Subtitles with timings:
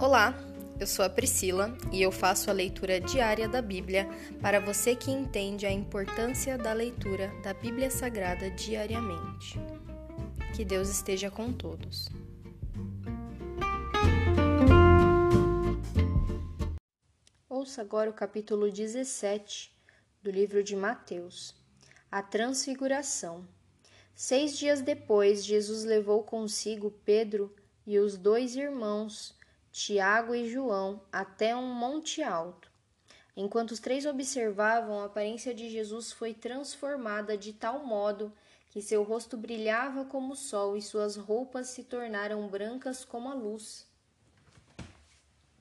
[0.00, 0.34] Olá,
[0.80, 4.08] eu sou a Priscila e eu faço a leitura diária da Bíblia
[4.40, 9.58] para você que entende a importância da leitura da Bíblia Sagrada diariamente.
[10.56, 12.08] Que Deus esteja com todos.
[17.46, 19.70] Ouça agora o capítulo 17
[20.22, 21.54] do livro de Mateus,
[22.10, 23.46] a Transfiguração.
[24.14, 27.54] Seis dias depois, Jesus levou consigo Pedro
[27.86, 29.38] e os dois irmãos
[29.72, 32.70] Tiago e João até um monte alto.
[33.36, 38.32] Enquanto os três observavam, a aparência de Jesus foi transformada de tal modo
[38.68, 43.34] que seu rosto brilhava como o sol e suas roupas se tornaram brancas como a
[43.34, 43.88] luz.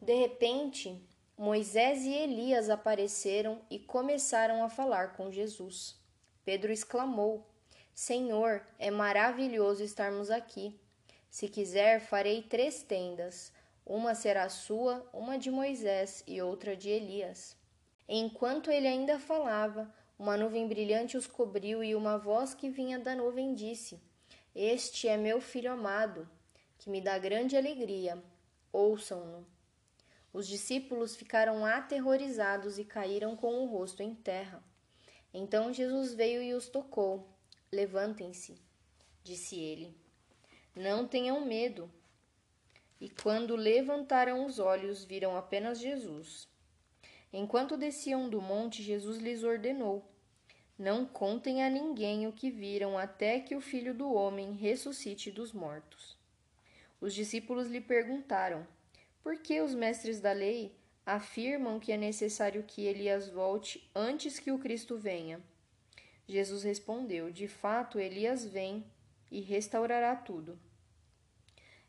[0.00, 1.06] De repente,
[1.36, 5.94] Moisés e Elias apareceram e começaram a falar com Jesus.
[6.42, 7.46] Pedro exclamou:
[7.94, 10.78] Senhor, é maravilhoso estarmos aqui.
[11.30, 13.52] Se quiser, farei três tendas
[13.90, 17.56] uma será sua, uma de Moisés e outra de Elias.
[18.08, 23.16] Enquanto ele ainda falava, uma nuvem brilhante os cobriu e uma voz que vinha da
[23.16, 24.00] nuvem disse:
[24.54, 26.30] Este é meu filho amado,
[26.78, 28.22] que me dá grande alegria.
[28.72, 29.44] Ouçam-no.
[30.32, 34.62] Os discípulos ficaram aterrorizados e caíram com o rosto em terra.
[35.34, 37.28] Então Jesus veio e os tocou.
[37.72, 38.56] Levantem-se,
[39.24, 39.96] disse ele.
[40.76, 41.90] Não tenham medo.
[43.00, 46.46] E quando levantaram os olhos, viram apenas Jesus.
[47.32, 50.04] Enquanto desciam do monte, Jesus lhes ordenou:
[50.78, 55.52] Não contem a ninguém o que viram até que o filho do homem ressuscite dos
[55.52, 56.18] mortos.
[57.00, 58.66] Os discípulos lhe perguntaram:
[59.22, 60.74] Por que os mestres da lei
[61.06, 65.40] afirmam que é necessário que Elias volte antes que o Cristo venha?
[66.28, 68.84] Jesus respondeu: De fato, Elias vem
[69.30, 70.58] e restaurará tudo.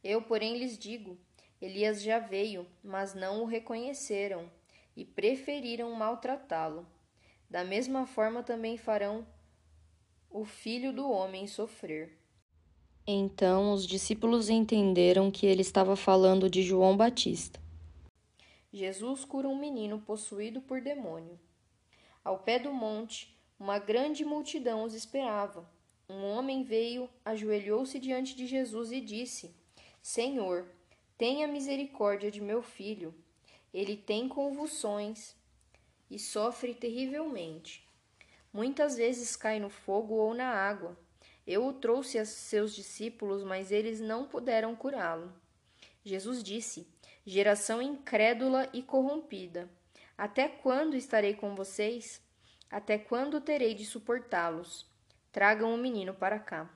[0.04, 1.18] Eu, porém, lhes digo:
[1.62, 4.50] Elias já veio, mas não o reconheceram
[4.96, 6.86] e preferiram maltratá-lo.
[7.50, 9.28] Da mesma forma também farão
[10.30, 12.18] o filho do homem sofrer.
[13.06, 17.60] Então os discípulos entenderam que ele estava falando de João Batista.
[18.72, 21.38] Jesus cura um menino possuído por demônio.
[22.24, 25.70] Ao pé do monte, uma grande multidão os esperava.
[26.08, 29.54] Um homem veio, ajoelhou-se diante de Jesus e disse:
[30.02, 30.66] Senhor,
[31.18, 33.14] tenha misericórdia de meu filho.
[33.74, 35.36] Ele tem convulsões
[36.10, 37.88] e sofre terrivelmente.
[38.52, 40.98] Muitas vezes cai no fogo ou na água.
[41.46, 45.32] Eu o trouxe a seus discípulos, mas eles não puderam curá-lo.
[46.04, 46.88] Jesus disse:
[47.26, 49.70] Geração incrédula e corrompida.
[50.18, 52.22] Até quando estarei com vocês?
[52.70, 54.86] Até quando terei de suportá-los?
[55.32, 56.70] Tragam o menino para cá.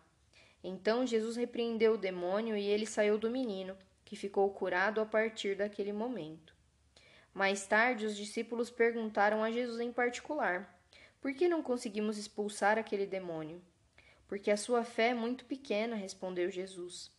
[0.68, 5.56] Então Jesus repreendeu o demônio e ele saiu do menino, que ficou curado a partir
[5.56, 6.56] daquele momento.
[7.32, 10.76] Mais tarde, os discípulos perguntaram a Jesus em particular:
[11.22, 13.62] Por que não conseguimos expulsar aquele demônio?
[14.28, 17.12] Porque a sua fé é muito pequena, respondeu Jesus.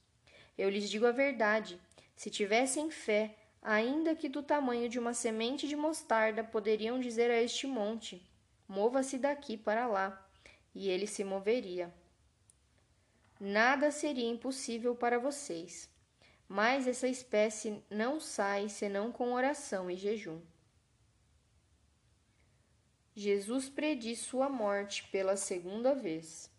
[0.59, 1.81] Eu lhes digo a verdade:
[2.17, 7.41] se tivessem fé, ainda que do tamanho de uma semente de mostarda, poderiam dizer a
[7.41, 8.29] este monte:
[8.67, 10.29] Mova-se daqui para lá,
[10.75, 11.95] e ele se moveria.
[13.39, 15.91] Nada seria impossível para vocês,
[16.49, 20.41] mas essa espécie não sai senão com oração e jejum.
[23.15, 26.51] Jesus prediz sua morte pela segunda vez.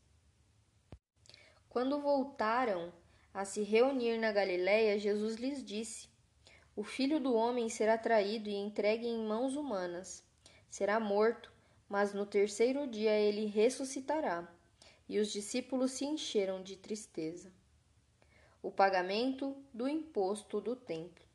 [1.67, 2.93] Quando voltaram
[3.33, 6.07] a se reunir na Galiléia, Jesus lhes disse:
[6.75, 10.23] O filho do homem será traído e entregue em mãos humanas.
[10.69, 11.51] Será morto,
[11.89, 14.47] mas no terceiro dia ele ressuscitará
[15.07, 17.51] e os discípulos se encheram de tristeza.
[18.61, 21.25] O pagamento do imposto do templo.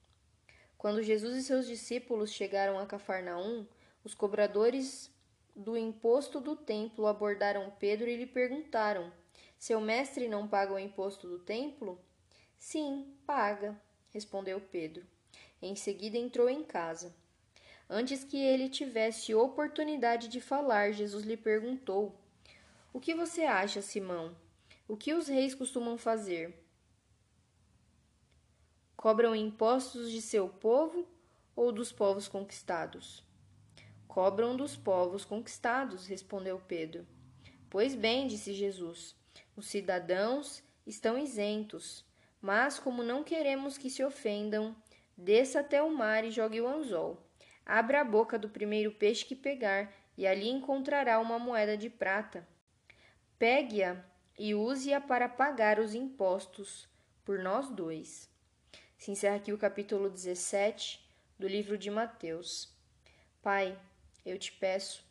[0.77, 3.67] Quando Jesus e seus discípulos chegaram a Cafarnaum,
[4.05, 5.11] os cobradores
[5.55, 9.13] do imposto do templo abordaram Pedro e lhe perguntaram:
[9.59, 12.01] Seu mestre não paga o imposto do templo?
[12.59, 13.81] Sim, paga,
[14.11, 15.07] respondeu Pedro.
[15.61, 17.15] Em seguida entrou em casa.
[17.89, 22.19] Antes que ele tivesse oportunidade de falar, Jesus lhe perguntou:
[22.93, 24.37] o que você acha, Simão?
[24.87, 26.63] O que os reis costumam fazer?
[28.95, 31.09] Cobram impostos de seu povo
[31.57, 33.25] ou dos povos conquistados?
[34.07, 37.07] Cobram dos povos conquistados, respondeu Pedro.
[37.71, 39.17] Pois bem, disse Jesus,
[39.57, 42.05] os cidadãos estão isentos,
[42.41, 44.77] mas como não queremos que se ofendam,
[45.17, 47.27] desça até o mar e jogue o anzol.
[47.65, 52.47] Abra a boca do primeiro peixe que pegar, e ali encontrará uma moeda de prata.
[53.43, 54.01] Pegue-a
[54.39, 56.89] e use-a para pagar os impostos
[57.25, 58.31] por nós dois.
[58.97, 61.05] Se encerra aqui o capítulo 17
[61.37, 62.73] do livro de Mateus.
[63.43, 63.77] Pai,
[64.25, 65.05] eu te peço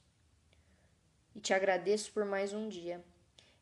[1.35, 3.03] e te agradeço por mais um dia.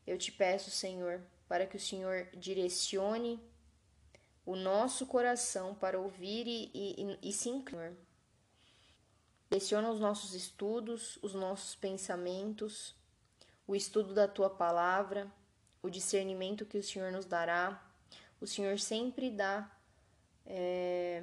[0.06, 3.40] Eu te peço, Senhor, para que o Senhor direcione
[4.46, 7.92] o nosso coração para ouvir e, e, e se inclinar.
[9.50, 12.94] Direciona os nossos estudos, os nossos pensamentos,
[13.70, 15.32] o estudo da tua palavra,
[15.80, 17.80] o discernimento que o Senhor nos dará.
[18.40, 19.70] O Senhor sempre dá
[20.44, 21.22] é,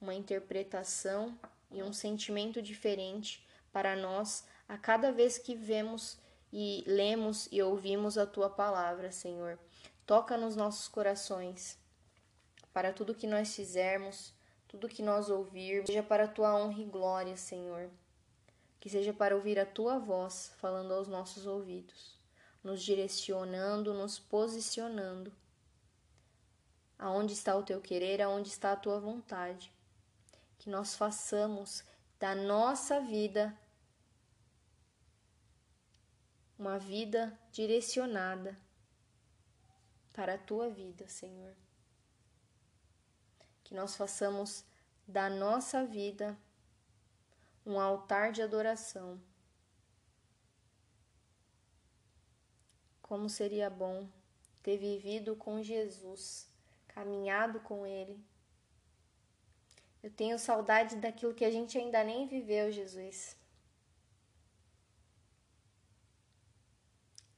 [0.00, 1.38] uma interpretação
[1.70, 6.18] e um sentimento diferente para nós a cada vez que vemos
[6.50, 9.58] e lemos e ouvimos a tua palavra, Senhor.
[10.06, 11.78] Toca nos nossos corações
[12.72, 14.32] para tudo que nós fizermos,
[14.66, 17.90] tudo que nós ouvirmos, seja para a tua honra e glória, Senhor.
[18.84, 22.18] Que seja para ouvir a tua voz falando aos nossos ouvidos,
[22.62, 25.32] nos direcionando, nos posicionando
[26.98, 29.72] aonde está o teu querer, aonde está a tua vontade.
[30.58, 31.82] Que nós façamos
[32.20, 33.58] da nossa vida
[36.58, 38.54] uma vida direcionada
[40.12, 41.56] para a tua vida, Senhor.
[43.64, 44.62] Que nós façamos
[45.08, 46.38] da nossa vida
[47.64, 49.20] um altar de adoração.
[53.02, 54.08] Como seria bom
[54.62, 56.52] ter vivido com Jesus
[56.88, 58.18] caminhado com Ele.
[60.02, 63.36] Eu tenho saudade daquilo que a gente ainda nem viveu, Jesus.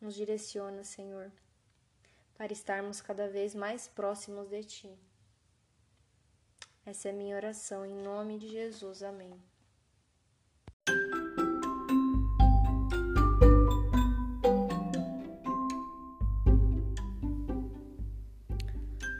[0.00, 1.32] Nos direciona, Senhor,
[2.34, 4.98] para estarmos cada vez mais próximos de Ti.
[6.84, 9.02] Essa é a minha oração, em nome de Jesus.
[9.02, 9.55] Amém.